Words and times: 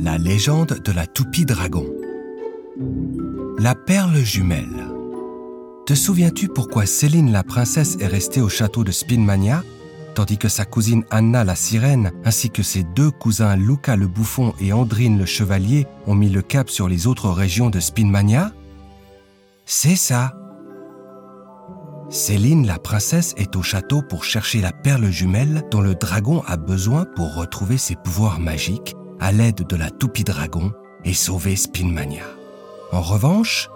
La 0.00 0.18
légende 0.18 0.80
de 0.84 0.92
la 0.92 1.06
toupie 1.06 1.44
dragon. 1.44 1.86
La 3.58 3.74
perle 3.74 4.16
jumelle. 4.16 4.88
Te 5.86 5.94
souviens-tu 5.94 6.48
pourquoi 6.48 6.86
Céline 6.86 7.32
la 7.32 7.42
princesse 7.42 7.96
est 8.00 8.06
restée 8.06 8.40
au 8.40 8.48
château 8.48 8.84
de 8.84 8.92
Spinmania, 8.92 9.62
tandis 10.14 10.38
que 10.38 10.48
sa 10.48 10.64
cousine 10.64 11.04
Anna 11.10 11.44
la 11.44 11.54
sirène, 11.54 12.12
ainsi 12.24 12.50
que 12.50 12.62
ses 12.62 12.82
deux 12.82 13.10
cousins 13.10 13.56
Luca 13.56 13.96
le 13.96 14.06
bouffon 14.06 14.54
et 14.60 14.72
Andrine 14.72 15.18
le 15.18 15.26
chevalier 15.26 15.86
ont 16.06 16.14
mis 16.14 16.30
le 16.30 16.42
cap 16.42 16.70
sur 16.70 16.88
les 16.88 17.06
autres 17.06 17.28
régions 17.28 17.70
de 17.70 17.80
Spinmania? 17.80 18.52
C'est 19.66 19.96
ça. 19.96 20.39
Céline 22.10 22.66
la 22.66 22.80
princesse 22.80 23.34
est 23.36 23.54
au 23.54 23.62
château 23.62 24.02
pour 24.02 24.24
chercher 24.24 24.60
la 24.60 24.72
perle 24.72 25.12
jumelle 25.12 25.62
dont 25.70 25.80
le 25.80 25.94
dragon 25.94 26.42
a 26.44 26.56
besoin 26.56 27.04
pour 27.04 27.36
retrouver 27.36 27.78
ses 27.78 27.94
pouvoirs 27.94 28.40
magiques 28.40 28.96
à 29.20 29.30
l'aide 29.30 29.64
de 29.64 29.76
la 29.76 29.90
toupie 29.90 30.24
dragon 30.24 30.72
et 31.04 31.14
sauver 31.14 31.54
Spinmania. 31.54 32.24
En 32.90 33.00
revanche, 33.00 33.70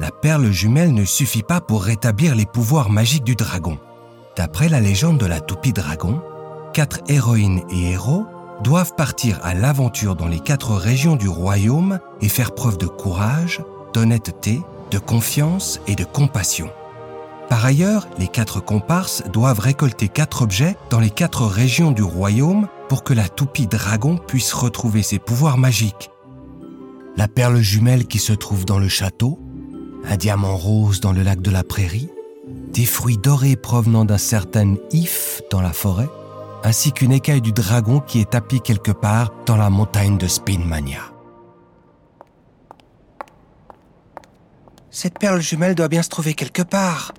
la 0.00 0.10
perle 0.10 0.52
jumelle 0.52 0.92
ne 0.92 1.06
suffit 1.06 1.42
pas 1.42 1.62
pour 1.62 1.82
rétablir 1.82 2.34
les 2.34 2.44
pouvoirs 2.44 2.90
magiques 2.90 3.24
du 3.24 3.36
dragon. 3.36 3.78
D'après 4.36 4.68
la 4.68 4.80
légende 4.80 5.16
de 5.16 5.26
la 5.26 5.40
toupie 5.40 5.72
dragon, 5.72 6.20
quatre 6.74 7.00
héroïnes 7.08 7.62
et 7.70 7.92
héros 7.92 8.26
doivent 8.62 8.96
partir 8.96 9.40
à 9.42 9.54
l'aventure 9.54 10.14
dans 10.14 10.28
les 10.28 10.40
quatre 10.40 10.74
régions 10.74 11.16
du 11.16 11.28
royaume 11.28 12.00
et 12.20 12.28
faire 12.28 12.54
preuve 12.54 12.76
de 12.76 12.86
courage, 12.86 13.62
d'honnêteté, 13.94 14.60
de 14.90 14.98
confiance 14.98 15.80
et 15.86 15.94
de 15.94 16.04
compassion. 16.04 16.68
Par 17.48 17.64
ailleurs, 17.64 18.08
les 18.18 18.28
quatre 18.28 18.60
comparses 18.60 19.22
doivent 19.32 19.58
récolter 19.58 20.08
quatre 20.08 20.42
objets 20.42 20.76
dans 20.90 21.00
les 21.00 21.10
quatre 21.10 21.46
régions 21.46 21.92
du 21.92 22.02
royaume 22.02 22.68
pour 22.88 23.04
que 23.04 23.14
la 23.14 23.28
toupie 23.28 23.66
dragon 23.66 24.18
puisse 24.18 24.52
retrouver 24.52 25.02
ses 25.02 25.18
pouvoirs 25.18 25.58
magiques. 25.58 26.10
La 27.16 27.26
perle 27.26 27.58
jumelle 27.58 28.06
qui 28.06 28.18
se 28.18 28.32
trouve 28.32 28.64
dans 28.64 28.78
le 28.78 28.88
château, 28.88 29.38
un 30.04 30.16
diamant 30.16 30.56
rose 30.56 31.00
dans 31.00 31.12
le 31.12 31.22
lac 31.22 31.40
de 31.40 31.50
la 31.50 31.64
prairie, 31.64 32.10
des 32.72 32.84
fruits 32.84 33.18
dorés 33.18 33.56
provenant 33.56 34.04
d'un 34.04 34.18
certain 34.18 34.76
if 34.92 35.42
dans 35.50 35.60
la 35.60 35.72
forêt, 35.72 36.08
ainsi 36.64 36.92
qu'une 36.92 37.12
écaille 37.12 37.40
du 37.40 37.52
dragon 37.52 38.00
qui 38.00 38.20
est 38.20 38.30
tapie 38.30 38.60
quelque 38.60 38.92
part 38.92 39.32
dans 39.46 39.56
la 39.56 39.70
montagne 39.70 40.18
de 40.18 40.26
Spinmania. 40.26 41.00
Cette 44.90 45.18
perle 45.18 45.40
jumelle 45.40 45.74
doit 45.74 45.88
bien 45.88 46.02
se 46.02 46.08
trouver 46.08 46.34
quelque 46.34 46.62
part, 46.62 47.12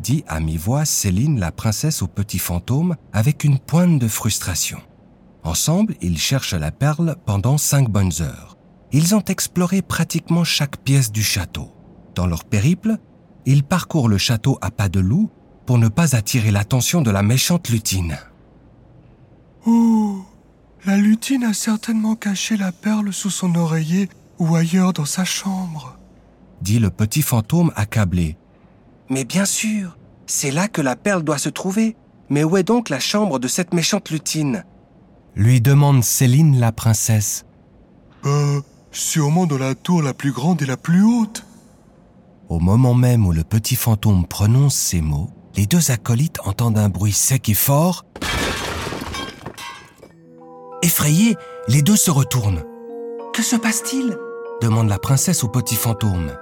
dit 0.00 0.24
à 0.26 0.40
mi-voix 0.40 0.84
Céline 0.84 1.38
la 1.38 1.52
princesse 1.52 2.02
au 2.02 2.06
petit 2.06 2.38
fantôme 2.38 2.96
avec 3.12 3.44
une 3.44 3.58
pointe 3.58 3.98
de 3.98 4.08
frustration. 4.08 4.80
Ensemble, 5.42 5.94
ils 6.00 6.18
cherchent 6.18 6.54
la 6.54 6.70
perle 6.70 7.16
pendant 7.24 7.58
cinq 7.58 7.88
bonnes 7.88 8.12
heures. 8.20 8.56
Ils 8.92 9.14
ont 9.14 9.24
exploré 9.24 9.82
pratiquement 9.82 10.44
chaque 10.44 10.78
pièce 10.78 11.12
du 11.12 11.22
château. 11.22 11.70
Dans 12.14 12.26
leur 12.26 12.44
périple, 12.44 12.96
ils 13.46 13.62
parcourent 13.62 14.08
le 14.08 14.18
château 14.18 14.58
à 14.60 14.70
pas 14.70 14.88
de 14.88 15.00
loup 15.00 15.30
pour 15.66 15.78
ne 15.78 15.88
pas 15.88 16.16
attirer 16.16 16.50
l'attention 16.50 17.00
de 17.00 17.10
la 17.10 17.22
méchante 17.22 17.68
lutine. 17.68 18.18
Oh, 19.66 20.24
la 20.84 20.96
lutine 20.96 21.44
a 21.44 21.52
certainement 21.52 22.16
caché 22.16 22.56
la 22.56 22.72
perle 22.72 23.12
sous 23.12 23.30
son 23.30 23.54
oreiller 23.54 24.08
ou 24.38 24.56
ailleurs 24.56 24.92
dans 24.92 25.04
sa 25.04 25.24
chambre, 25.24 25.98
dit 26.62 26.78
le 26.78 26.90
petit 26.90 27.22
fantôme 27.22 27.72
accablé. 27.76 28.36
Mais 29.10 29.24
bien 29.24 29.44
sûr, 29.44 29.98
c'est 30.26 30.52
là 30.52 30.68
que 30.68 30.80
la 30.80 30.94
perle 30.96 31.24
doit 31.24 31.38
se 31.38 31.48
trouver. 31.48 31.96
Mais 32.28 32.44
où 32.44 32.56
est 32.56 32.62
donc 32.62 32.88
la 32.88 33.00
chambre 33.00 33.40
de 33.40 33.48
cette 33.48 33.74
méchante 33.74 34.10
lutine? 34.10 34.64
Lui 35.34 35.60
demande 35.60 36.04
Céline 36.04 36.60
la 36.60 36.70
princesse. 36.70 37.44
Euh, 38.24 38.60
sûrement 38.92 39.46
dans 39.46 39.58
la 39.58 39.74
tour 39.74 40.00
la 40.00 40.14
plus 40.14 40.30
grande 40.30 40.62
et 40.62 40.66
la 40.66 40.76
plus 40.76 41.02
haute. 41.02 41.44
Au 42.48 42.60
moment 42.60 42.94
même 42.94 43.26
où 43.26 43.32
le 43.32 43.42
petit 43.42 43.74
fantôme 43.74 44.26
prononce 44.26 44.76
ces 44.76 45.00
mots, 45.00 45.28
les 45.56 45.66
deux 45.66 45.90
acolytes 45.90 46.38
entendent 46.44 46.78
un 46.78 46.88
bruit 46.88 47.12
sec 47.12 47.48
et 47.48 47.54
fort. 47.54 48.04
Effrayés, 50.82 51.36
les 51.66 51.82
deux 51.82 51.96
se 51.96 52.12
retournent. 52.12 52.62
Que 53.34 53.42
se 53.42 53.56
passe-t-il? 53.56 54.16
demande 54.62 54.88
la 54.88 54.98
princesse 54.98 55.42
au 55.42 55.48
petit 55.48 55.76
fantôme. 55.76 56.32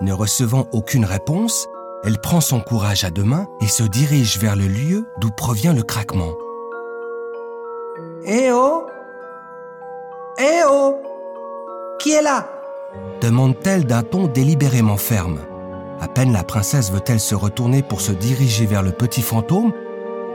Ne 0.00 0.12
recevant 0.12 0.68
aucune 0.72 1.04
réponse, 1.04 1.66
elle 2.04 2.18
prend 2.18 2.40
son 2.40 2.60
courage 2.60 3.04
à 3.04 3.10
deux 3.10 3.24
mains 3.24 3.46
et 3.60 3.66
se 3.66 3.82
dirige 3.82 4.38
vers 4.38 4.56
le 4.56 4.66
lieu 4.66 5.06
d'où 5.20 5.30
provient 5.30 5.72
le 5.72 5.82
craquement. 5.82 6.32
Eh 8.24 8.50
oh 8.52 8.86
Eh 10.38 10.62
oh 10.68 10.96
Qui 11.98 12.12
est 12.12 12.22
là? 12.22 12.48
Demande-t-elle 13.20 13.84
d'un 13.84 14.02
ton 14.02 14.26
délibérément 14.26 14.96
ferme. 14.96 15.40
À 16.00 16.08
peine 16.08 16.32
la 16.32 16.44
princesse 16.44 16.92
veut-elle 16.92 17.20
se 17.20 17.34
retourner 17.34 17.82
pour 17.82 18.00
se 18.00 18.12
diriger 18.12 18.66
vers 18.66 18.82
le 18.82 18.92
petit 18.92 19.22
fantôme 19.22 19.72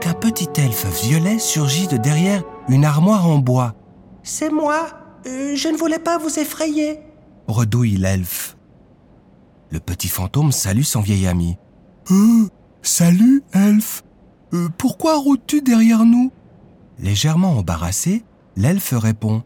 qu'un 0.00 0.12
petit 0.12 0.48
elfe 0.56 0.86
violet 1.02 1.38
surgit 1.38 1.86
de 1.86 1.96
derrière 1.96 2.42
une 2.68 2.84
armoire 2.84 3.26
en 3.26 3.38
bois. 3.38 3.74
C'est 4.22 4.50
moi 4.50 4.86
euh, 5.26 5.56
Je 5.56 5.68
ne 5.68 5.76
voulais 5.76 5.98
pas 5.98 6.18
vous 6.18 6.38
effrayer 6.38 7.00
redouille 7.46 7.96
l'elfe. 7.96 8.56
Le 9.74 9.80
petit 9.80 10.06
fantôme 10.06 10.52
salue 10.52 10.82
son 10.82 11.00
vieil 11.00 11.26
ami. 11.26 11.56
Euh, 12.12 12.48
salut, 12.82 13.42
elfe. 13.52 14.04
Euh, 14.52 14.68
pourquoi 14.78 15.16
rôdes-tu 15.16 15.62
derrière 15.62 16.04
nous? 16.04 16.30
Légèrement 17.00 17.58
embarrassé, 17.58 18.22
l'elfe 18.54 18.94
répond 18.96 19.42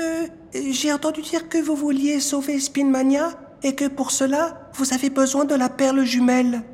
euh, 0.00 0.26
J'ai 0.72 0.92
entendu 0.92 1.22
dire 1.22 1.48
que 1.48 1.58
vous 1.58 1.76
vouliez 1.76 2.18
sauver 2.18 2.58
Spinmania 2.58 3.38
et 3.62 3.76
que 3.76 3.86
pour 3.86 4.10
cela, 4.10 4.68
vous 4.74 4.92
avez 4.92 5.10
besoin 5.10 5.44
de 5.44 5.54
la 5.54 5.68
perle 5.68 6.02
jumelle. 6.02 6.64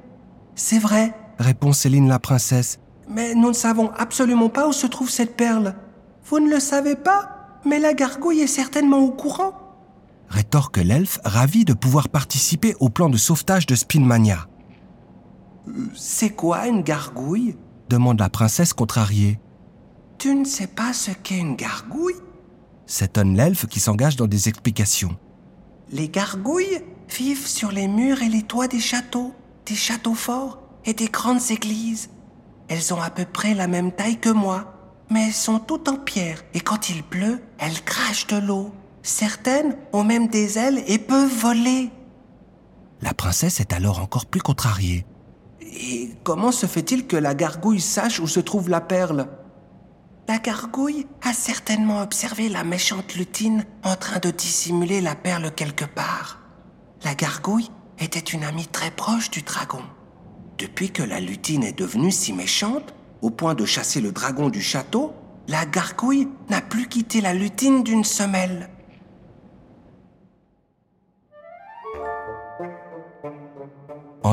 C'est 0.55 0.79
vrai, 0.79 1.13
répond 1.39 1.75
Céline 1.75 2.09
la 2.09 2.19
princesse. 2.19 2.79
Mais 3.07 3.35
nous 3.35 3.49
ne 3.49 3.53
savons 3.53 3.91
absolument 3.99 4.49
pas 4.49 4.67
où 4.67 4.73
se 4.73 4.87
trouve 4.87 5.11
cette 5.11 5.37
perle. 5.37 5.75
Vous 6.25 6.41
ne 6.41 6.49
le 6.49 6.59
savez 6.59 6.97
pas, 6.97 7.59
mais 7.67 7.79
la 7.79 7.93
gargouille 7.93 8.41
est 8.41 8.47
certainement 8.47 9.01
au 9.01 9.11
courant. 9.11 9.64
Rétorque 10.35 10.79
l'elfe, 10.79 11.21
ravi 11.25 11.65
de 11.65 11.75
pouvoir 11.75 12.09
participer 12.09 12.75
au 12.81 12.89
plan 12.89 13.09
de 13.09 13.17
sauvetage 13.17 13.67
de 13.67 13.77
Spinmania. 13.77 14.49
C'est 15.95 16.31
quoi 16.31 16.67
une 16.67 16.83
gargouille? 16.83 17.57
demande 17.89 18.19
la 18.19 18.29
princesse 18.29 18.73
contrariée. 18.73 19.39
Tu 20.19 20.35
ne 20.35 20.45
sais 20.45 20.67
pas 20.67 20.93
ce 20.93 21.13
qu'est 21.13 21.39
une 21.39 21.55
gargouille? 21.55 22.17
S'étonne 22.85 23.37
l'elfe 23.37 23.67
qui 23.67 23.79
s'engage 23.79 24.17
dans 24.17 24.27
des 24.27 24.49
explications. 24.49 25.17
Les 25.93 26.09
gargouilles 26.09 26.83
vivent 27.17 27.47
sur 27.47 27.71
les 27.71 27.87
murs 27.87 28.23
et 28.23 28.29
les 28.29 28.43
toits 28.43 28.67
des 28.67 28.81
châteaux, 28.81 29.33
des 29.67 29.77
châteaux 29.77 30.15
forts 30.15 30.59
et 30.85 30.95
des 30.95 31.07
grandes 31.07 31.49
églises. 31.53 32.11
Elles 32.67 32.93
ont 32.93 33.01
à 33.01 33.11
peu 33.11 33.25
près 33.25 33.55
la 33.55 33.69
même 33.69 33.93
taille 33.93 34.19
que 34.19 34.31
moi, 34.31 34.75
mais 35.11 35.29
elles 35.29 35.33
sont 35.33 35.61
toutes 35.61 35.89
en 35.89 35.97
pierre 35.97 36.43
et 36.55 36.61
quand 36.61 36.91
il 36.91 37.05
pleut, 37.05 37.41
elles 37.59 37.85
crachent 37.85 38.27
de 38.27 38.39
l'eau. 38.39 38.73
Certaines 39.05 39.77
ont 39.93 40.03
même 40.03 40.29
des 40.29 40.59
ailes 40.59 40.83
et 40.87 40.99
peuvent 40.99 41.31
voler. 41.31 41.91
La 43.03 43.13
princesse 43.13 43.61
est 43.61 43.75
alors 43.75 44.01
encore 44.01 44.25
plus 44.25 44.41
contrariée. 44.41 45.05
Et 45.61 46.13
comment 46.25 46.53
se 46.53 46.65
fait-il 46.65 47.07
que 47.07 47.17
la 47.17 47.35
gargouille 47.35 47.83
sache 47.83 48.19
où 48.19 48.27
se 48.27 48.41
trouve 48.41 48.71
la 48.71 48.81
perle? 48.81 49.29
La 50.27 50.39
gargouille 50.39 51.07
a 51.23 51.35
certainement 51.35 52.01
observé 52.01 52.49
la 52.49 52.65
méchante 52.65 53.15
lutine 53.15 53.67
en 53.83 53.95
train 53.95 54.21
de 54.21 54.31
dissimuler 54.31 55.03
la 55.03 55.15
perle 55.15 55.53
quelque 55.55 55.85
part. 55.85 56.41
La 57.05 57.15
gargouille 57.15 57.71
était 57.99 58.21
une 58.21 58.43
amie 58.43 58.69
très 58.69 58.91
proche 58.91 59.31
du 59.31 59.43
dragon. 59.43 59.83
Depuis 60.57 60.91
que 60.91 61.03
la 61.03 61.21
lutine 61.21 61.63
est 61.63 61.79
devenue 61.79 62.11
si 62.11 62.33
méchante, 62.33 62.95
au 63.21 63.29
point 63.29 63.55
de 63.55 63.67
chasser 63.67 64.01
le 64.01 64.13
dragon 64.13 64.49
du 64.49 64.63
château, 64.63 65.13
la 65.47 65.67
gargouille 65.67 66.29
n'a 66.49 66.63
plus 66.63 66.89
quitté 66.89 67.21
la 67.21 67.35
lutine 67.35 67.83
d'une 67.83 68.05
semelle. 68.05 68.71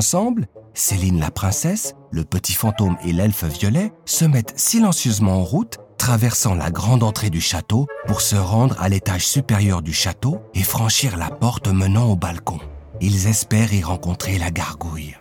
Ensemble, 0.01 0.47
Céline 0.73 1.19
la 1.19 1.29
princesse, 1.29 1.93
le 2.09 2.23
petit 2.23 2.53
fantôme 2.53 2.97
et 3.05 3.13
l'elfe 3.13 3.43
violet 3.43 3.93
se 4.05 4.25
mettent 4.25 4.57
silencieusement 4.57 5.41
en 5.41 5.43
route, 5.43 5.77
traversant 5.99 6.55
la 6.55 6.71
grande 6.71 7.03
entrée 7.03 7.29
du 7.29 7.39
château 7.39 7.85
pour 8.07 8.21
se 8.21 8.35
rendre 8.35 8.81
à 8.81 8.89
l'étage 8.89 9.27
supérieur 9.27 9.83
du 9.83 9.93
château 9.93 10.41
et 10.55 10.63
franchir 10.63 11.17
la 11.17 11.29
porte 11.29 11.67
menant 11.67 12.09
au 12.09 12.15
balcon. 12.15 12.59
Ils 12.99 13.27
espèrent 13.27 13.75
y 13.75 13.83
rencontrer 13.83 14.39
la 14.39 14.49
gargouille. 14.49 15.15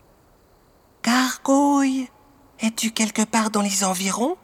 Gargouille, 1.05 2.09
es-tu 2.61 2.93
quelque 2.93 3.27
part 3.27 3.51
dans 3.51 3.61
les 3.61 3.85
environs? 3.85 4.37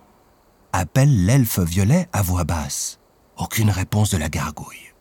Appelle 0.74 1.24
l'elfe 1.24 1.60
violet 1.60 2.10
à 2.12 2.20
voix 2.20 2.44
basse. 2.44 3.00
Aucune 3.38 3.70
réponse 3.70 4.10
de 4.10 4.18
la 4.18 4.28
gargouille. 4.28 4.92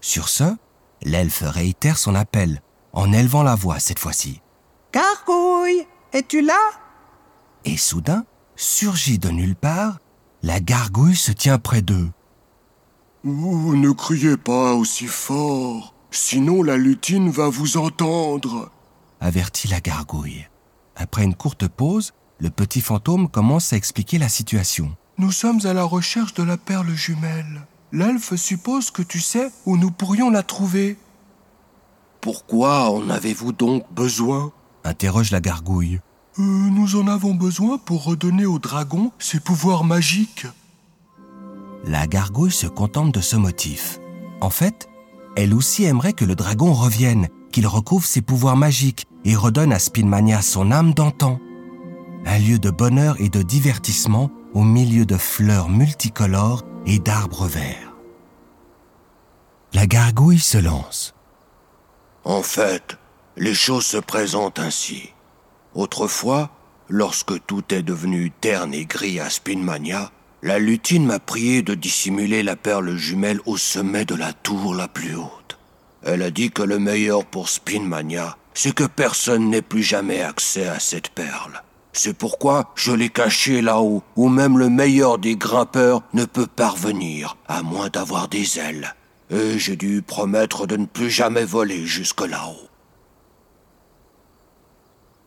Sur 0.00 0.28
ce, 0.28 0.56
l'elfe 1.02 1.44
réitère 1.46 1.98
son 1.98 2.16
appel 2.16 2.60
en 2.92 3.12
élevant 3.12 3.44
la 3.44 3.54
voix 3.54 3.78
cette 3.78 4.00
fois-ci. 4.00 4.40
Gargouille, 4.96 5.86
es-tu 6.14 6.40
là? 6.40 6.58
Et 7.66 7.76
soudain, 7.76 8.24
surgit 8.56 9.18
de 9.18 9.28
nulle 9.28 9.54
part 9.54 9.98
la 10.42 10.58
gargouille 10.58 11.16
se 11.16 11.32
tient 11.32 11.58
près 11.58 11.82
d'eux. 11.82 12.08
ne 13.22 13.90
criez 13.90 14.38
pas 14.38 14.72
aussi 14.72 15.06
fort, 15.06 15.92
sinon 16.10 16.62
la 16.62 16.78
lutine 16.78 17.28
va 17.28 17.50
vous 17.50 17.76
entendre, 17.76 18.70
avertit 19.20 19.68
la 19.68 19.80
gargouille. 19.80 20.48
Après 20.94 21.24
une 21.24 21.34
courte 21.34 21.68
pause, 21.68 22.14
le 22.38 22.48
petit 22.48 22.80
fantôme 22.80 23.28
commence 23.28 23.74
à 23.74 23.76
expliquer 23.76 24.16
la 24.16 24.30
situation. 24.30 24.96
Nous 25.18 25.32
sommes 25.32 25.60
à 25.66 25.74
la 25.74 25.84
recherche 25.84 26.32
de 26.32 26.42
la 26.42 26.56
perle 26.56 26.94
jumelle. 26.94 27.66
L'elfe 27.92 28.34
suppose 28.36 28.90
que 28.90 29.02
tu 29.02 29.20
sais 29.20 29.50
où 29.66 29.76
nous 29.76 29.90
pourrions 29.90 30.30
la 30.30 30.42
trouver. 30.42 30.96
Pourquoi 32.22 32.88
en 32.88 33.10
avez-vous 33.10 33.52
donc 33.52 33.84
besoin? 33.92 34.52
Interroge 34.86 35.30
la 35.30 35.40
gargouille. 35.40 36.00
Euh, 36.38 36.42
nous 36.42 36.96
en 36.96 37.08
avons 37.08 37.34
besoin 37.34 37.78
pour 37.78 38.04
redonner 38.04 38.46
au 38.46 38.58
dragon 38.58 39.12
ses 39.18 39.40
pouvoirs 39.40 39.84
magiques. 39.84 40.46
La 41.84 42.06
gargouille 42.06 42.52
se 42.52 42.66
contente 42.66 43.12
de 43.12 43.20
ce 43.20 43.36
motif. 43.36 43.98
En 44.40 44.50
fait, 44.50 44.88
elle 45.36 45.54
aussi 45.54 45.84
aimerait 45.84 46.12
que 46.12 46.24
le 46.24 46.34
dragon 46.34 46.72
revienne, 46.72 47.28
qu'il 47.52 47.66
recouvre 47.66 48.06
ses 48.06 48.22
pouvoirs 48.22 48.56
magiques 48.56 49.06
et 49.24 49.36
redonne 49.36 49.72
à 49.72 49.78
Spinmania 49.78 50.42
son 50.42 50.72
âme 50.72 50.94
d'antan. 50.94 51.38
Un 52.24 52.38
lieu 52.38 52.58
de 52.58 52.70
bonheur 52.70 53.16
et 53.20 53.28
de 53.28 53.42
divertissement 53.42 54.30
au 54.52 54.62
milieu 54.62 55.06
de 55.06 55.16
fleurs 55.16 55.68
multicolores 55.68 56.64
et 56.86 56.98
d'arbres 56.98 57.46
verts. 57.46 57.94
La 59.74 59.86
gargouille 59.86 60.38
se 60.38 60.58
lance. 60.58 61.14
En 62.24 62.42
fait, 62.42 62.98
les 63.36 63.54
choses 63.54 63.86
se 63.86 63.98
présentent 63.98 64.58
ainsi. 64.58 65.10
Autrefois, 65.74 66.50
lorsque 66.88 67.44
tout 67.46 67.62
est 67.74 67.82
devenu 67.82 68.30
terne 68.30 68.72
et 68.72 68.86
gris 68.86 69.20
à 69.20 69.28
Spinmania, 69.28 70.10
la 70.42 70.58
lutine 70.58 71.06
m'a 71.06 71.18
prié 71.18 71.62
de 71.62 71.74
dissimuler 71.74 72.42
la 72.42 72.56
perle 72.56 72.96
jumelle 72.96 73.40
au 73.46 73.56
sommet 73.56 74.04
de 74.04 74.14
la 74.14 74.32
tour 74.32 74.74
la 74.74 74.88
plus 74.88 75.16
haute. 75.16 75.58
Elle 76.02 76.22
a 76.22 76.30
dit 76.30 76.50
que 76.50 76.62
le 76.62 76.78
meilleur 76.78 77.24
pour 77.24 77.48
Spinmania, 77.48 78.36
c'est 78.54 78.74
que 78.74 78.84
personne 78.84 79.50
n'ait 79.50 79.62
plus 79.62 79.82
jamais 79.82 80.22
accès 80.22 80.66
à 80.66 80.78
cette 80.78 81.10
perle. 81.10 81.62
C'est 81.92 82.16
pourquoi 82.16 82.72
je 82.74 82.92
l'ai 82.92 83.08
cachée 83.08 83.60
là-haut, 83.60 84.02
où 84.16 84.28
même 84.28 84.58
le 84.58 84.68
meilleur 84.68 85.18
des 85.18 85.36
grimpeurs 85.36 86.02
ne 86.12 86.24
peut 86.24 86.46
parvenir, 86.46 87.36
à 87.48 87.62
moins 87.62 87.88
d'avoir 87.88 88.28
des 88.28 88.58
ailes. 88.58 88.94
Et 89.30 89.58
j'ai 89.58 89.76
dû 89.76 90.02
promettre 90.02 90.66
de 90.66 90.76
ne 90.76 90.86
plus 90.86 91.10
jamais 91.10 91.44
voler 91.44 91.86
jusque 91.86 92.20
là-haut. 92.20 92.68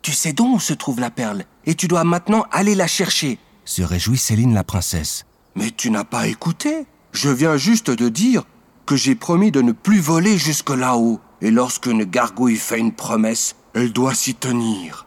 Tu 0.02 0.12
sais 0.12 0.32
donc 0.32 0.56
où 0.56 0.60
se 0.60 0.72
trouve 0.72 1.00
la 1.00 1.10
perle, 1.10 1.44
et 1.66 1.74
tu 1.74 1.88
dois 1.88 2.04
maintenant 2.04 2.46
aller 2.50 2.74
la 2.74 2.86
chercher, 2.86 3.38
se 3.64 3.82
réjouit 3.82 4.18
Céline 4.18 4.54
la 4.54 4.64
princesse. 4.64 5.24
Mais 5.54 5.70
tu 5.70 5.90
n'as 5.90 6.04
pas 6.04 6.26
écouté. 6.26 6.86
Je 7.12 7.28
viens 7.28 7.56
juste 7.56 7.90
de 7.90 8.08
dire 8.08 8.44
que 8.86 8.96
j'ai 8.96 9.14
promis 9.14 9.50
de 9.50 9.62
ne 9.62 9.72
plus 9.72 10.00
voler 10.00 10.38
jusque 10.38 10.70
là-haut, 10.70 11.20
et 11.40 11.50
lorsqu'une 11.50 12.04
gargouille 12.04 12.56
fait 12.56 12.78
une 12.78 12.92
promesse, 12.92 13.56
elle 13.74 13.92
doit 13.92 14.14
s'y 14.14 14.34
tenir. 14.34 15.06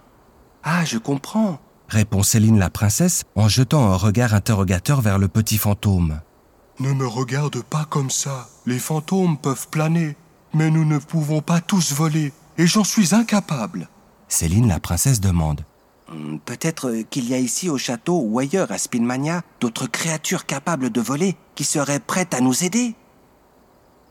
Ah, 0.64 0.86
je 0.86 0.98
comprends, 0.98 1.60
répond 1.90 2.24
Céline 2.24 2.60
la 2.60 2.70
princesse 2.70 3.24
en 3.36 3.50
jetant 3.50 3.92
un 3.92 3.96
regard 3.96 4.34
interrogateur 4.34 5.02
vers 5.02 5.18
le 5.18 5.28
petit 5.28 5.58
fantôme. 5.58 6.22
Ne 6.80 6.94
me 6.94 7.06
regarde 7.06 7.62
pas 7.62 7.86
comme 7.86 8.10
ça. 8.10 8.50
Les 8.66 8.80
fantômes 8.80 9.38
peuvent 9.38 9.68
planer, 9.70 10.16
mais 10.54 10.72
nous 10.72 10.86
ne 10.86 10.98
pouvons 10.98 11.42
pas 11.42 11.62
tous 11.62 11.94
voler, 11.94 12.32
et 12.58 12.68
j'en 12.68 12.84
suis 12.84 13.14
incapable. 13.14 13.90
Céline 14.34 14.68
la 14.68 14.80
princesse 14.80 15.22
demande. 15.22 15.64
Hmm, 16.12 16.40
peut-être 16.40 17.04
qu'il 17.12 17.30
y 17.30 17.36
a 17.36 17.38
ici 17.38 17.70
au 17.70 17.78
château 17.78 18.20
ou 18.20 18.40
ailleurs 18.40 18.72
à 18.72 18.80
Spinmania 18.80 19.44
d'autres 19.62 19.86
créatures 19.86 20.48
capables 20.48 20.90
de 20.90 21.02
voler 21.02 21.38
qui 21.54 21.64
seraient 21.64 22.00
prêtes 22.00 22.34
à 22.34 22.42
nous 22.42 22.64
aider. 22.64 22.96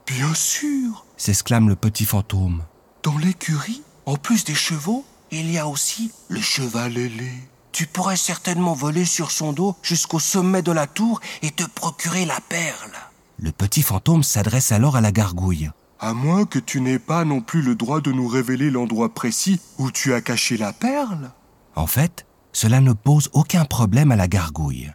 Bien 0.07 0.33
sûr, 0.33 1.05
s'exclame 1.17 1.69
le 1.69 1.75
petit 1.75 2.05
fantôme. 2.05 2.63
Dans 3.03 3.19
l'écurie, 3.19 3.83
en 4.07 4.15
plus 4.15 4.45
des 4.45 4.55
chevaux, 4.55 5.05
il 5.33 5.51
y 5.51 5.59
a 5.59 5.67
aussi 5.67 6.13
le 6.29 6.41
cheval 6.41 6.97
ailé. 6.97 7.33
Tu 7.73 7.89
pourrais 7.89 8.17
certainement 8.17 8.75
voler 8.75 9.05
sur 9.05 9.33
son 9.33 9.53
dos 9.53 9.75
jusqu'au 9.83 10.21
sommet 10.21 10.63
de 10.63 10.71
la 10.71 10.87
tour 10.87 11.21
et 11.43 11.51
te 11.51 11.65
procurer 11.65 12.27
la 12.27 12.39
perle. 12.49 12.93
Le 13.41 13.51
petit 13.51 13.83
fantôme 13.83 14.23
s'adresse 14.23 14.71
alors 14.71 14.95
à 14.95 15.01
la 15.01 15.11
gargouille. 15.11 15.73
À 16.05 16.15
moins 16.15 16.47
que 16.47 16.59
tu 16.59 16.81
n'aies 16.81 16.99
pas 16.99 17.25
non 17.25 17.41
plus 17.41 17.63
le 17.63 17.77
droit 17.77 18.01
de 18.01 18.11
nous 18.11 18.27
révéler 18.27 18.73
l'endroit 18.73 19.15
précis 19.15 19.61
où 19.79 19.93
tu 19.93 20.13
as 20.13 20.21
caché 20.21 20.57
la 20.57 20.73
perle. 20.73 21.31
En 21.77 21.87
fait, 21.87 22.27
cela 22.53 22.81
ne 22.81 22.93
pose 22.93 23.31
aucun 23.35 23.65
problème 23.65 24.11
à 24.11 24.17
la 24.17 24.27
gargouille. 24.27 24.91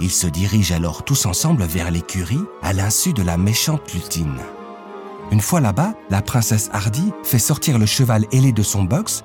Ils 0.00 0.10
se 0.10 0.26
dirigent 0.26 0.74
alors 0.74 1.04
tous 1.04 1.26
ensemble 1.26 1.62
vers 1.62 1.92
l'écurie 1.92 2.42
à 2.60 2.72
l'insu 2.72 3.12
de 3.12 3.22
la 3.22 3.36
méchante 3.36 3.94
lutine. 3.94 4.40
Une 5.30 5.40
fois 5.40 5.60
là-bas, 5.60 5.94
la 6.10 6.20
princesse 6.20 6.68
Hardy 6.72 7.12
fait 7.22 7.38
sortir 7.38 7.78
le 7.78 7.86
cheval 7.86 8.26
ailé 8.32 8.50
de 8.50 8.64
son 8.64 8.82
box, 8.82 9.22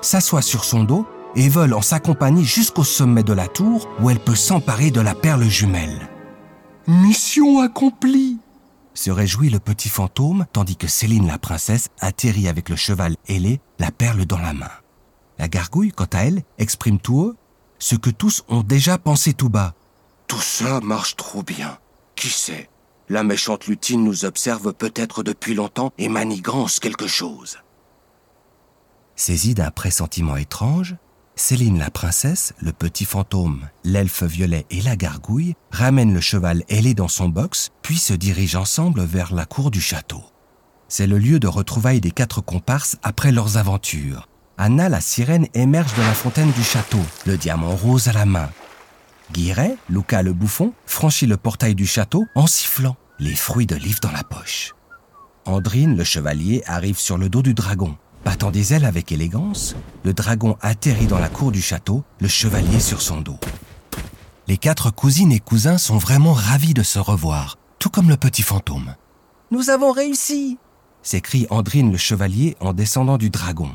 s'assoit 0.00 0.40
sur 0.40 0.64
son 0.64 0.84
dos 0.84 1.06
et 1.36 1.50
vole 1.50 1.74
en 1.74 1.82
sa 1.82 2.00
compagnie 2.00 2.46
jusqu'au 2.46 2.82
sommet 2.82 3.24
de 3.24 3.34
la 3.34 3.46
tour 3.46 3.90
où 4.00 4.08
elle 4.08 4.20
peut 4.20 4.34
s'emparer 4.34 4.90
de 4.90 5.02
la 5.02 5.14
perle 5.14 5.44
jumelle. 5.44 6.08
Mission 6.86 7.60
accomplie 7.60 8.27
se 8.98 9.10
réjouit 9.10 9.48
le 9.48 9.60
petit 9.60 9.88
fantôme 9.88 10.46
tandis 10.52 10.76
que 10.76 10.88
Céline 10.88 11.28
la 11.28 11.38
princesse 11.38 11.88
atterrit 12.00 12.48
avec 12.48 12.68
le 12.68 12.76
cheval 12.76 13.16
ailé, 13.28 13.60
la 13.78 13.92
perle 13.92 14.26
dans 14.26 14.38
la 14.38 14.52
main. 14.52 14.70
La 15.38 15.46
gargouille, 15.46 15.92
quant 15.92 16.08
à 16.12 16.24
elle, 16.24 16.42
exprime 16.58 16.98
tout 16.98 17.18
haut 17.20 17.34
ce 17.78 17.94
que 17.94 18.10
tous 18.10 18.42
ont 18.48 18.62
déjà 18.62 18.98
pensé 18.98 19.34
tout 19.34 19.48
bas. 19.48 19.74
Tout 20.26 20.40
ça 20.40 20.80
marche 20.80 21.14
trop 21.14 21.44
bien. 21.44 21.78
Qui 22.16 22.28
sait? 22.28 22.68
La 23.08 23.22
méchante 23.22 23.68
lutine 23.68 24.02
nous 24.02 24.24
observe 24.24 24.72
peut-être 24.72 25.22
depuis 25.22 25.54
longtemps 25.54 25.92
et 25.96 26.08
manigance 26.08 26.80
quelque 26.80 27.06
chose. 27.06 27.58
Saisie 29.14 29.54
d'un 29.54 29.70
pressentiment 29.70 30.36
étrange, 30.36 30.96
Céline 31.40 31.78
la 31.78 31.88
princesse, 31.88 32.52
le 32.60 32.72
petit 32.72 33.04
fantôme, 33.04 33.68
l'elfe 33.84 34.24
violet 34.24 34.66
et 34.70 34.82
la 34.82 34.96
gargouille 34.96 35.54
ramènent 35.70 36.12
le 36.12 36.20
cheval 36.20 36.64
ailé 36.68 36.94
dans 36.94 37.06
son 37.06 37.28
box, 37.28 37.70
puis 37.80 37.96
se 37.96 38.12
dirigent 38.12 38.62
ensemble 38.62 39.04
vers 39.04 39.32
la 39.32 39.46
cour 39.46 39.70
du 39.70 39.80
château. 39.80 40.20
C'est 40.88 41.06
le 41.06 41.16
lieu 41.16 41.38
de 41.38 41.46
retrouvailles 41.46 42.00
des 42.00 42.10
quatre 42.10 42.40
comparses 42.40 42.96
après 43.04 43.30
leurs 43.30 43.56
aventures. 43.56 44.28
Anna 44.58 44.88
la 44.88 45.00
sirène 45.00 45.46
émerge 45.54 45.94
de 45.94 46.02
la 46.02 46.12
fontaine 46.12 46.50
du 46.50 46.64
château, 46.64 47.00
le 47.24 47.36
diamant 47.36 47.76
rose 47.76 48.08
à 48.08 48.12
la 48.12 48.26
main. 48.26 48.50
Guiret, 49.32 49.76
Luca 49.88 50.22
le 50.22 50.32
bouffon, 50.32 50.72
franchit 50.86 51.26
le 51.26 51.36
portail 51.36 51.76
du 51.76 51.86
château 51.86 52.26
en 52.34 52.48
sifflant, 52.48 52.96
les 53.20 53.36
fruits 53.36 53.66
de 53.66 53.76
l'if 53.76 54.00
dans 54.00 54.12
la 54.12 54.24
poche. 54.24 54.74
Andrine, 55.44 55.96
le 55.96 56.04
chevalier, 56.04 56.64
arrive 56.66 56.98
sur 56.98 57.16
le 57.16 57.28
dos 57.28 57.42
du 57.42 57.54
dragon. 57.54 57.96
Battant 58.24 58.50
des 58.50 58.74
ailes 58.74 58.84
avec 58.84 59.12
élégance, 59.12 59.74
le 60.04 60.12
dragon 60.12 60.56
atterrit 60.60 61.06
dans 61.06 61.18
la 61.18 61.28
cour 61.28 61.52
du 61.52 61.62
château, 61.62 62.04
le 62.20 62.28
chevalier 62.28 62.80
sur 62.80 63.02
son 63.02 63.20
dos. 63.20 63.38
Les 64.46 64.56
quatre 64.56 64.90
cousines 64.90 65.32
et 65.32 65.40
cousins 65.40 65.78
sont 65.78 65.98
vraiment 65.98 66.32
ravis 66.32 66.74
de 66.74 66.82
se 66.82 66.98
revoir, 66.98 67.56
tout 67.78 67.90
comme 67.90 68.08
le 68.08 68.16
petit 68.16 68.42
fantôme. 68.42 68.94
Nous 69.50 69.70
avons 69.70 69.92
réussi 69.92 70.58
s'écrie 71.02 71.46
Andrine 71.48 71.90
le 71.90 71.96
chevalier 71.96 72.56
en 72.60 72.72
descendant 72.72 73.18
du 73.18 73.30
dragon. 73.30 73.70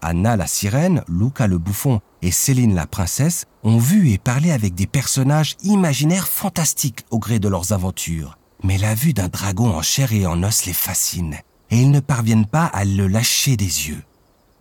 Anna 0.00 0.36
la 0.36 0.46
sirène, 0.46 1.02
Luca 1.08 1.46
le 1.46 1.58
bouffon 1.58 2.00
et 2.22 2.30
Céline 2.30 2.74
la 2.74 2.86
princesse 2.86 3.46
ont 3.62 3.78
vu 3.78 4.10
et 4.10 4.18
parlé 4.18 4.50
avec 4.50 4.74
des 4.74 4.86
personnages 4.86 5.56
imaginaires 5.62 6.28
fantastiques 6.28 7.04
au 7.10 7.18
gré 7.18 7.38
de 7.38 7.48
leurs 7.48 7.72
aventures. 7.72 8.38
Mais 8.62 8.78
la 8.78 8.94
vue 8.94 9.12
d'un 9.12 9.28
dragon 9.28 9.70
en 9.70 9.82
chair 9.82 10.12
et 10.12 10.26
en 10.26 10.42
os 10.42 10.66
les 10.66 10.72
fascine 10.72 11.36
et 11.72 11.78
ils 11.78 11.90
ne 11.90 12.00
parviennent 12.00 12.46
pas 12.46 12.66
à 12.66 12.84
le 12.84 13.08
lâcher 13.08 13.56
des 13.56 13.88
yeux. 13.88 14.02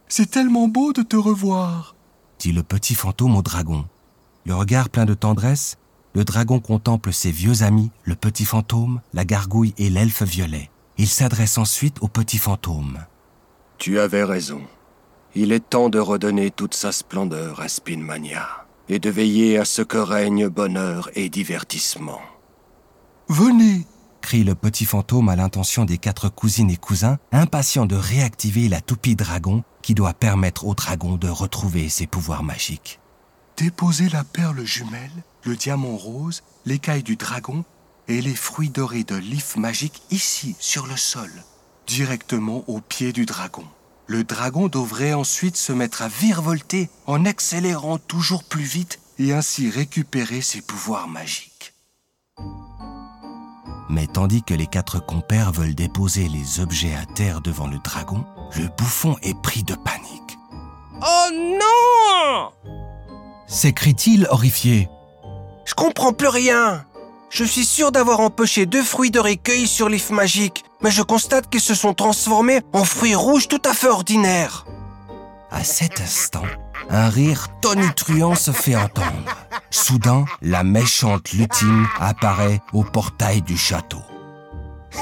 C'est 0.08 0.32
tellement 0.32 0.70
beau 0.70 0.94
de 0.94 1.02
te 1.02 1.18
revoir, 1.18 1.94
dit 2.40 2.54
le 2.54 2.64
petit 2.64 2.96
fantôme 2.96 3.36
au 3.36 3.42
dragon. 3.42 3.86
Le 4.46 4.56
regard 4.56 4.90
plein 4.90 5.06
de 5.06 5.14
tendresse, 5.14 5.78
le 6.16 6.24
dragon 6.24 6.60
contemple 6.60 7.12
ses 7.12 7.32
vieux 7.32 7.64
amis, 7.64 7.92
le 8.04 8.16
petit 8.16 8.46
fantôme, 8.46 9.02
la 9.14 9.26
gargouille 9.26 9.74
et 9.78 9.90
l'elfe 9.90 10.24
violet. 10.24 10.72
Il 10.98 11.08
s'adresse 11.08 11.58
ensuite 11.58 11.98
au 12.02 12.08
petit 12.08 12.38
fantôme. 12.38 13.00
Tu 13.78 14.00
avais 14.00 14.24
raison. 14.24 14.62
Il 15.36 15.52
est 15.52 15.70
temps 15.70 15.90
de 15.90 16.00
redonner 16.00 16.50
toute 16.50 16.76
sa 16.76 16.94
splendeur 16.94 17.60
à 17.60 17.68
Spinmania 17.68 18.48
et 18.88 19.00
de 19.00 19.10
veiller 19.10 19.58
à 19.58 19.66
ce 19.66 19.82
que 19.82 19.98
règne 19.98 20.48
bonheur 20.48 21.10
et 21.16 21.30
divertissement. 21.30 22.22
Venez, 23.28 23.86
crie 24.22 24.46
le 24.46 24.56
petit 24.56 24.86
fantôme 24.86 25.28
à 25.28 25.36
l'intention 25.36 25.84
des 25.84 25.98
quatre 25.98 26.30
cousines 26.30 26.72
et 26.72 26.78
cousins, 26.78 27.18
impatient 27.34 27.86
de 27.86 27.96
réactiver 27.96 28.70
la 28.70 28.80
toupie 28.80 29.16
dragon 29.16 29.64
qui 29.82 29.94
doit 29.94 30.14
permettre 30.14 30.66
au 30.66 30.76
dragon 30.76 31.18
de 31.18 31.28
retrouver 31.28 31.90
ses 31.90 32.08
pouvoirs 32.08 32.44
magiques. 32.44 33.00
Déposez 33.58 34.10
la 34.10 34.24
perle 34.24 34.64
jumelle, 34.64 35.24
le 35.44 35.56
diamant 35.56 35.98
rose, 35.98 36.44
l'écaille 36.66 37.04
du 37.04 37.16
dragon 37.16 37.66
et 38.08 38.22
les 38.22 38.36
fruits 38.36 38.70
dorés 38.70 39.04
de 39.04 39.16
l'if 39.16 39.58
magique 39.58 40.02
ici, 40.12 40.56
sur 40.60 40.88
le 40.88 40.98
sol, 40.98 41.32
directement 41.88 42.64
au 42.68 42.80
pied 42.80 43.12
du 43.14 43.26
dragon. 43.26 43.66
Le 44.08 44.24
dragon 44.24 44.68
devrait 44.68 45.14
ensuite 45.14 45.58
se 45.58 45.72
mettre 45.72 46.02
à 46.02 46.08
virevolter 46.08 46.90
en 47.06 47.26
accélérant 47.26 47.98
toujours 47.98 48.44
plus 48.44 48.64
vite 48.64 49.00
et 49.20 49.34
ainsi 49.34 49.70
récupérer 49.70 50.42
ses 50.42 50.62
pouvoirs 50.62 51.08
magiques. 51.08 51.51
Mais 53.92 54.08
tandis 54.08 54.42
que 54.42 54.54
les 54.54 54.68
quatre 54.68 55.06
compères 55.06 55.52
veulent 55.52 55.76
déposer 55.76 56.30
les 56.30 56.62
objets 56.62 56.96
à 56.96 57.06
terre 57.06 57.42
devant 57.42 57.68
le 57.68 57.78
dragon, 57.80 58.26
le 58.58 58.68
bouffon 58.78 59.18
est 59.22 59.40
pris 59.42 59.64
de 59.64 59.76
panique. 59.76 60.40
Oh 61.02 61.30
non 61.34 62.52
s'écrie-t-il 63.52 64.28
horrifié. 64.30 64.88
Je 65.66 65.74
comprends 65.74 66.14
plus 66.14 66.30
rien. 66.30 66.86
Je 67.30 67.44
suis 67.44 67.66
sûr 67.66 67.92
d'avoir 67.92 68.22
empoché 68.22 68.66
deux 68.66 68.82
fruits 68.82 69.12
de 69.12 69.20
récueil 69.20 69.68
sur 69.68 69.90
l'if 69.90 70.10
magique, 70.10 70.64
mais 70.82 70.90
je 70.90 71.02
constate 71.02 71.50
qu'ils 71.50 71.62
se 71.62 71.76
sont 71.76 71.94
transformés 71.94 72.62
en 72.72 72.86
fruits 72.86 73.16
rouges 73.16 73.50
tout 73.50 73.62
à 73.66 73.74
fait 73.74 73.90
ordinaires. 73.90 74.66
À 75.52 75.66
cet 75.66 76.00
instant, 76.00 76.46
un 76.90 77.10
rire 77.10 77.50
tonitruant 77.62 78.36
se 78.36 78.52
fait 78.52 78.76
entendre. 78.76 79.36
Soudain, 79.72 80.26
la 80.42 80.64
méchante 80.64 81.32
lutine 81.32 81.86
apparaît 82.00 82.62
au 82.74 82.84
portail 82.84 83.42
du 83.42 83.58
château. 83.58 84.02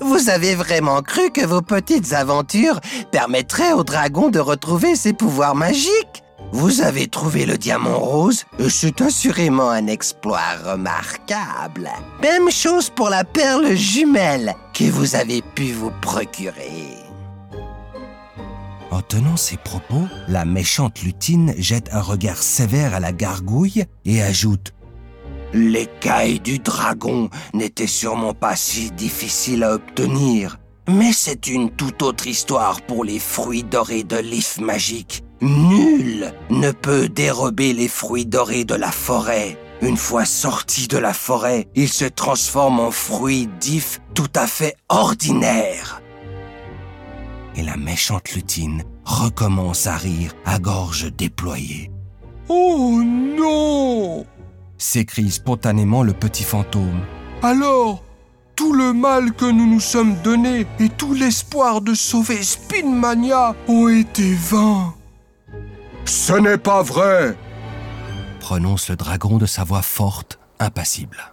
Vous 0.00 0.28
avez 0.28 0.54
vraiment 0.54 1.00
cru 1.02 1.30
que 1.30 1.44
vos 1.44 1.62
petites 1.62 2.12
aventures 2.12 2.78
permettraient 3.10 3.72
au 3.72 3.84
dragon 3.84 4.28
de 4.28 4.38
retrouver 4.38 4.96
ses 4.96 5.14
pouvoirs 5.14 5.54
magiques? 5.54 6.22
Vous 6.52 6.82
avez 6.82 7.08
trouvé 7.08 7.46
le 7.46 7.56
diamant 7.56 7.98
rose 7.98 8.44
C'est 8.68 9.00
assurément 9.00 9.70
un 9.70 9.86
exploit 9.86 10.58
remarquable. 10.64 11.88
Même 12.20 12.50
chose 12.50 12.90
pour 12.90 13.08
la 13.08 13.24
perle 13.24 13.74
jumelle 13.74 14.54
que 14.74 14.84
vous 14.84 15.16
avez 15.16 15.40
pu 15.40 15.72
vous 15.72 15.92
procurer. 16.02 17.01
En 18.92 19.00
tenant 19.00 19.38
ces 19.38 19.56
propos, 19.56 20.06
la 20.28 20.44
méchante 20.44 21.02
lutine 21.02 21.54
jette 21.56 21.88
un 21.94 22.02
regard 22.02 22.42
sévère 22.42 22.92
à 22.94 23.00
la 23.00 23.10
gargouille 23.10 23.86
et 24.04 24.22
ajoute 24.22 24.74
L'écaille 25.54 26.40
du 26.40 26.58
dragon 26.58 27.30
n'était 27.54 27.86
sûrement 27.86 28.34
pas 28.34 28.54
si 28.54 28.90
difficile 28.90 29.64
à 29.64 29.72
obtenir, 29.72 30.58
mais 30.90 31.14
c'est 31.14 31.46
une 31.46 31.70
toute 31.70 32.02
autre 32.02 32.26
histoire 32.26 32.82
pour 32.82 33.02
les 33.02 33.18
fruits 33.18 33.64
dorés 33.64 34.04
de 34.04 34.18
l'if 34.18 34.58
magique. 34.60 35.24
Nul 35.40 36.30
ne 36.50 36.70
peut 36.70 37.08
dérober 37.08 37.72
les 37.72 37.88
fruits 37.88 38.26
dorés 38.26 38.66
de 38.66 38.74
la 38.74 38.92
forêt. 38.92 39.58
Une 39.80 39.96
fois 39.96 40.26
sortis 40.26 40.86
de 40.86 40.98
la 40.98 41.14
forêt, 41.14 41.66
ils 41.74 41.88
se 41.88 42.04
transforment 42.04 42.80
en 42.80 42.90
fruits 42.90 43.48
d'if 43.58 44.00
tout 44.12 44.30
à 44.34 44.46
fait 44.46 44.76
ordinaires 44.90 46.01
et 47.56 47.62
la 47.62 47.76
méchante 47.76 48.32
lutine 48.32 48.84
recommence 49.04 49.86
à 49.86 49.96
rire 49.96 50.32
à 50.44 50.58
gorge 50.58 51.12
déployée. 51.12 51.90
Oh 52.48 53.00
non 53.02 54.26
s'écrie 54.78 55.30
spontanément 55.30 56.02
le 56.02 56.12
petit 56.12 56.42
fantôme. 56.42 57.02
Alors, 57.42 58.02
tout 58.56 58.72
le 58.72 58.92
mal 58.92 59.32
que 59.32 59.44
nous 59.44 59.66
nous 59.66 59.80
sommes 59.80 60.16
donné 60.22 60.66
et 60.80 60.88
tout 60.88 61.14
l'espoir 61.14 61.80
de 61.80 61.94
sauver 61.94 62.42
Spinmania 62.42 63.54
ont 63.68 63.88
été 63.88 64.34
vains. 64.34 64.94
Ce 66.04 66.32
n'est 66.32 66.58
pas 66.58 66.82
vrai 66.82 67.36
prononce 68.42 68.90
le 68.90 68.96
dragon 68.96 69.38
de 69.38 69.46
sa 69.46 69.62
voix 69.62 69.82
forte, 69.82 70.40
impassible. 70.58 71.32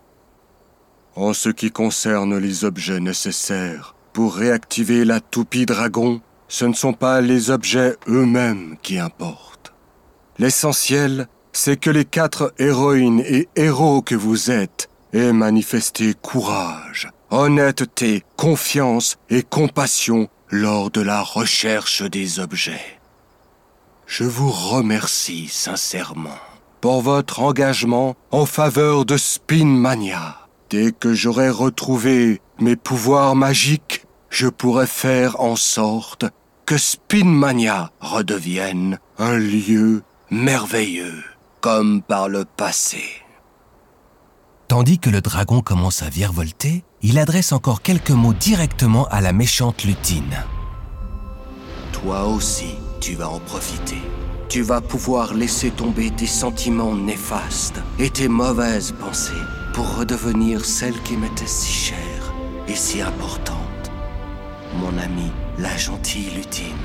En 1.16 1.34
ce 1.34 1.50
qui 1.50 1.72
concerne 1.72 2.38
les 2.38 2.66
objets 2.66 3.00
nécessaires, 3.00 3.96
pour 4.14 4.36
réactiver 4.36 5.06
la 5.06 5.20
toupie 5.20 5.66
dragon, 5.66 6.22
ce 6.48 6.66
ne 6.66 6.74
sont 6.74 6.94
pas 6.94 7.22
les 7.22 7.52
objets 7.52 7.96
eux-mêmes 8.08 8.76
qui 8.82 8.98
importent. 8.98 9.74
L'essentiel, 10.38 11.28
c'est 11.52 11.78
que 11.78 11.90
les 11.90 12.06
quatre 12.06 12.54
héroïnes 12.58 13.24
et 13.26 13.50
héros 13.56 14.02
que 14.02 14.16
vous 14.16 14.52
êtes 14.52 14.90
aient 15.14 15.34
manifesté 15.34 16.14
courage, 16.14 17.10
honnêteté, 17.30 18.24
confiance 18.38 19.18
et 19.30 19.44
compassion 19.44 20.30
lors 20.50 20.90
de 20.92 21.02
la 21.02 21.22
recherche 21.22 22.04
des 22.04 22.40
objets. 22.40 23.00
Je 24.08 24.24
vous 24.24 24.52
remercie 24.52 25.48
sincèrement 25.48 26.40
pour 26.82 27.02
votre 27.02 27.42
engagement 27.42 28.16
en 28.32 28.46
faveur 28.46 29.06
de 29.06 29.18
Spinmania. 29.18 30.38
Dès 30.70 30.92
que 30.92 31.14
j'aurai 31.14 31.50
retrouvé 31.50 32.42
mes 32.62 32.76
pouvoirs 32.76 33.36
magiques, 33.36 34.06
je 34.30 34.48
pourrai 34.48 34.88
faire 34.88 35.40
en 35.40 35.56
sorte 35.56 36.26
que 36.66 36.78
Spinmania 36.78 37.92
redevienne 38.00 39.00
un 39.18 39.38
lieu 39.38 40.04
merveilleux, 40.30 41.24
comme 41.62 42.02
par 42.02 42.30
le 42.30 42.46
passé. 42.46 43.04
Tandis 44.68 45.00
que 45.00 45.10
le 45.10 45.22
dragon 45.22 45.62
commence 45.62 46.04
à 46.04 46.10
virevolter, 46.10 46.84
il 47.02 47.18
adresse 47.18 47.54
encore 47.54 47.82
quelques 47.82 48.12
mots 48.12 48.36
directement 48.36 49.08
à 49.08 49.20
la 49.20 49.34
méchante 49.34 49.84
lutine. 49.84 50.46
Toi 51.92 52.26
aussi, 52.26 52.76
tu 53.02 53.16
vas 53.16 53.30
en 53.30 53.40
profiter. 53.40 53.98
Tu 54.48 54.62
vas 54.62 54.82
pouvoir 54.82 55.34
laisser 55.34 55.72
tomber 55.72 56.12
tes 56.12 56.28
sentiments 56.28 56.96
néfastes 56.96 57.82
et 57.98 58.10
tes 58.10 58.28
mauvaises 58.28 58.92
pensées 58.92 59.32
pour 59.74 59.98
redevenir 59.98 60.66
celle 60.66 61.00
qui 61.02 61.18
m'était 61.18 61.48
si 61.48 61.72
chère 61.72 62.19
et 62.70 62.76
si 62.76 63.02
importante, 63.02 63.92
mon 64.76 64.96
ami, 65.00 65.32
la 65.58 65.76
gentille 65.76 66.30
lutine. 66.36 66.76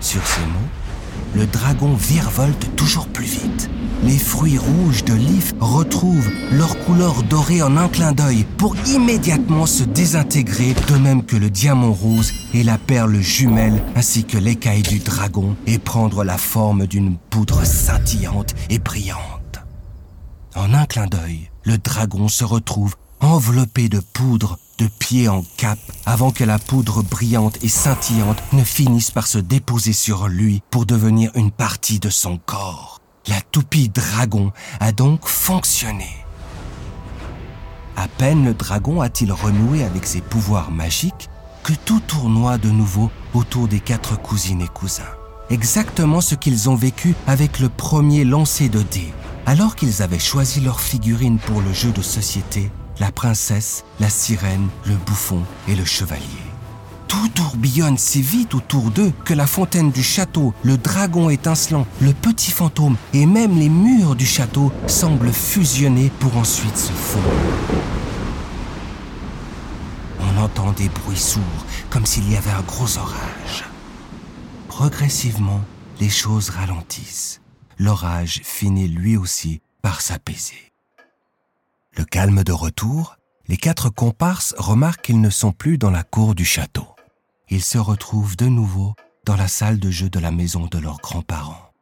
Sur 0.00 0.24
ces 0.24 0.42
mots, 0.42 1.34
le 1.34 1.46
dragon 1.46 1.94
virevolte 1.94 2.74
toujours 2.76 3.08
plus 3.08 3.24
vite. 3.24 3.68
Les 4.04 4.18
fruits 4.18 4.58
rouges 4.58 5.04
de 5.04 5.14
l'if 5.14 5.52
retrouvent 5.60 6.30
leur 6.52 6.78
couleur 6.84 7.22
dorée 7.24 7.62
en 7.62 7.76
un 7.76 7.88
clin 7.88 8.12
d'œil 8.12 8.44
pour 8.58 8.76
immédiatement 8.86 9.66
se 9.66 9.82
désintégrer, 9.82 10.74
de 10.88 10.96
même 10.96 11.24
que 11.24 11.36
le 11.36 11.50
diamant 11.50 11.92
rose 11.92 12.32
et 12.54 12.62
la 12.62 12.78
perle 12.78 13.20
jumelle, 13.20 13.82
ainsi 13.96 14.24
que 14.24 14.38
l'écaille 14.38 14.82
du 14.82 15.00
dragon, 15.00 15.56
et 15.66 15.78
prendre 15.78 16.22
la 16.22 16.38
forme 16.38 16.86
d'une 16.86 17.16
poudre 17.16 17.64
scintillante 17.64 18.54
et 18.70 18.78
brillante. 18.78 19.60
En 20.54 20.74
un 20.74 20.86
clin 20.86 21.06
d'œil, 21.06 21.50
le 21.64 21.76
dragon 21.76 22.28
se 22.28 22.44
retrouve 22.44 22.94
enveloppé 23.20 23.88
de 23.88 24.00
poudre 24.00 24.58
de 24.78 24.86
pied 24.86 25.28
en 25.28 25.44
cap 25.56 25.78
avant 26.06 26.30
que 26.30 26.44
la 26.44 26.58
poudre 26.58 27.02
brillante 27.02 27.62
et 27.62 27.68
scintillante 27.68 28.42
ne 28.52 28.64
finisse 28.64 29.10
par 29.10 29.26
se 29.26 29.38
déposer 29.38 29.92
sur 29.92 30.28
lui 30.28 30.62
pour 30.70 30.86
devenir 30.86 31.30
une 31.34 31.50
partie 31.50 31.98
de 31.98 32.08
son 32.08 32.38
corps. 32.38 32.98
La 33.28 33.40
toupie 33.52 33.88
dragon 33.88 34.52
a 34.80 34.92
donc 34.92 35.26
fonctionné. 35.26 36.08
À 37.96 38.08
peine 38.08 38.44
le 38.44 38.54
dragon 38.54 39.02
a-t-il 39.02 39.32
renoué 39.32 39.84
avec 39.84 40.06
ses 40.06 40.22
pouvoirs 40.22 40.70
magiques 40.70 41.28
que 41.62 41.74
tout 41.84 42.00
tournoie 42.00 42.56
de 42.56 42.70
nouveau 42.70 43.10
autour 43.34 43.68
des 43.68 43.80
quatre 43.80 44.20
cousines 44.20 44.62
et 44.62 44.68
cousins. 44.68 45.02
Exactement 45.50 46.22
ce 46.22 46.34
qu'ils 46.34 46.70
ont 46.70 46.76
vécu 46.76 47.14
avec 47.26 47.58
le 47.58 47.68
premier 47.68 48.24
lancer 48.24 48.68
de 48.68 48.82
dés 48.82 49.12
alors 49.46 49.74
qu'ils 49.74 50.02
avaient 50.02 50.18
choisi 50.18 50.60
leur 50.60 50.80
figurine 50.80 51.38
pour 51.38 51.60
le 51.60 51.72
jeu 51.72 51.90
de 51.90 52.02
société, 52.02 52.70
la 53.00 53.10
princesse, 53.10 53.84
la 53.98 54.08
sirène, 54.08 54.68
le 54.86 54.94
bouffon 54.94 55.42
et 55.66 55.74
le 55.74 55.84
chevalier. 55.84 56.24
Tout 57.08 57.28
tourbillonne 57.30 57.98
si 57.98 58.22
vite 58.22 58.54
autour 58.54 58.92
d'eux 58.92 59.12
que 59.24 59.34
la 59.34 59.48
fontaine 59.48 59.90
du 59.90 60.02
château, 60.02 60.54
le 60.62 60.78
dragon 60.78 61.28
étincelant, 61.28 61.86
le 62.00 62.12
petit 62.12 62.52
fantôme 62.52 62.96
et 63.12 63.26
même 63.26 63.58
les 63.58 63.68
murs 63.68 64.14
du 64.14 64.26
château 64.26 64.70
semblent 64.86 65.32
fusionner 65.32 66.12
pour 66.20 66.36
ensuite 66.36 66.76
se 66.76 66.92
fondre. 66.92 67.26
On 70.20 70.40
entend 70.40 70.70
des 70.72 70.88
bruits 70.88 71.16
sourds 71.16 71.66
comme 71.90 72.06
s'il 72.06 72.30
y 72.30 72.36
avait 72.36 72.50
un 72.50 72.62
gros 72.62 72.96
orage. 72.96 73.64
Progressivement, 74.68 75.62
les 75.98 76.10
choses 76.10 76.50
ralentissent 76.50 77.40
l'orage 77.80 78.42
finit 78.44 78.88
lui 78.88 79.16
aussi 79.16 79.62
par 79.80 80.02
s'apaiser. 80.02 80.69
Le 81.96 82.04
calme 82.04 82.44
de 82.44 82.52
retour, 82.52 83.16
les 83.48 83.56
quatre 83.56 83.90
comparses 83.90 84.54
remarquent 84.58 85.02
qu'ils 85.02 85.20
ne 85.20 85.30
sont 85.30 85.50
plus 85.50 85.76
dans 85.76 85.90
la 85.90 86.04
cour 86.04 86.36
du 86.36 86.44
château. 86.44 86.86
Ils 87.48 87.64
se 87.64 87.78
retrouvent 87.78 88.36
de 88.36 88.46
nouveau 88.46 88.94
dans 89.24 89.36
la 89.36 89.48
salle 89.48 89.80
de 89.80 89.90
jeu 89.90 90.08
de 90.08 90.20
la 90.20 90.30
maison 90.30 90.66
de 90.66 90.78
leurs 90.78 90.98
grands-parents. 90.98 91.72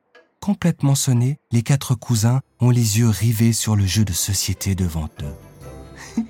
Complètement 0.41 0.95
sonnés, 0.95 1.39
les 1.53 1.63
quatre 1.63 1.95
cousins 1.95 2.41
ont 2.59 2.71
les 2.71 2.99
yeux 2.99 3.09
rivés 3.11 3.53
sur 3.53 3.77
le 3.77 3.85
jeu 3.85 4.05
de 4.05 4.15
société 4.15 4.75
devant 4.75 5.11
eux. 5.23 6.23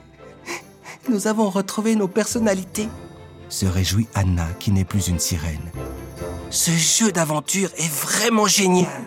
Nous 1.09 1.29
avons 1.29 1.49
retrouvé 1.49 1.95
nos 1.95 2.09
personnalités, 2.09 2.89
se 3.49 3.65
réjouit 3.65 4.09
Anna 4.15 4.49
qui 4.59 4.73
n'est 4.73 4.85
plus 4.85 5.09
une 5.09 5.21
sirène. 5.21 5.71
Ce 6.51 6.73
jeu 6.73 7.13
d'aventure 7.13 7.71
est 7.79 7.93
vraiment 7.93 8.47
génial 8.47 9.05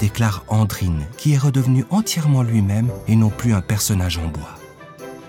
déclare 0.00 0.44
Andrine, 0.48 1.06
qui 1.16 1.34
est 1.34 1.38
redevenu 1.38 1.84
entièrement 1.90 2.42
lui-même 2.42 2.88
et 3.08 3.16
non 3.16 3.30
plus 3.30 3.54
un 3.54 3.60
personnage 3.60 4.18
en 4.18 4.28
bois. 4.28 4.56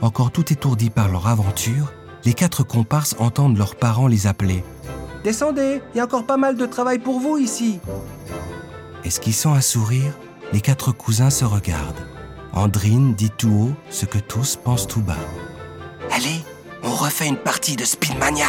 Encore 0.01 0.31
tout 0.31 0.51
étourdis 0.51 0.89
par 0.89 1.09
leur 1.09 1.27
aventure, 1.27 1.93
les 2.25 2.33
quatre 2.33 2.63
comparses 2.63 3.15
entendent 3.19 3.57
leurs 3.57 3.75
parents 3.75 4.07
les 4.07 4.27
appeler. 4.27 4.63
Descendez, 5.23 5.81
il 5.93 5.97
y 5.97 6.01
a 6.01 6.05
encore 6.05 6.25
pas 6.25 6.37
mal 6.37 6.57
de 6.57 6.65
travail 6.65 6.99
pour 6.99 7.19
vous 7.19 7.37
ici. 7.37 7.79
Esquissant 9.03 9.53
un 9.53 9.61
sourire, 9.61 10.13
les 10.51 10.61
quatre 10.61 10.91
cousins 10.91 11.29
se 11.29 11.45
regardent. 11.45 12.07
Andrine 12.53 13.15
dit 13.15 13.31
tout 13.31 13.69
haut 13.69 13.73
ce 13.89 14.05
que 14.05 14.19
tous 14.19 14.57
pensent 14.57 14.87
tout 14.87 15.01
bas. 15.01 15.17
Allez, 16.11 16.43
on 16.83 16.91
refait 16.91 17.27
une 17.27 17.37
partie 17.37 17.75
de 17.75 17.85
Spinmania. 17.85 18.47